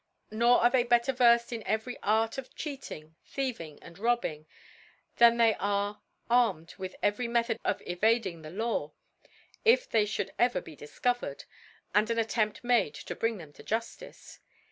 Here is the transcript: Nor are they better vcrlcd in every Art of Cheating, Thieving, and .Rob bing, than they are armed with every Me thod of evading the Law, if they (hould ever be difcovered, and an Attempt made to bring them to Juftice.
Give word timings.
Nor 0.31 0.61
are 0.63 0.71
they 0.71 0.81
better 0.81 1.13
vcrlcd 1.13 1.51
in 1.51 1.67
every 1.67 1.95
Art 2.01 2.39
of 2.39 2.55
Cheating, 2.55 3.17
Thieving, 3.23 3.77
and 3.83 3.99
.Rob 3.99 4.21
bing, 4.21 4.47
than 5.17 5.37
they 5.37 5.53
are 5.59 6.01
armed 6.27 6.73
with 6.79 6.95
every 7.03 7.27
Me 7.27 7.41
thod 7.43 7.59
of 7.63 7.83
evading 7.85 8.41
the 8.41 8.49
Law, 8.49 8.93
if 9.63 9.87
they 9.87 10.07
(hould 10.07 10.31
ever 10.39 10.59
be 10.59 10.75
difcovered, 10.75 11.45
and 11.93 12.09
an 12.09 12.17
Attempt 12.17 12.63
made 12.63 12.95
to 12.95 13.13
bring 13.13 13.37
them 13.37 13.53
to 13.53 13.63
Juftice. 13.63 14.39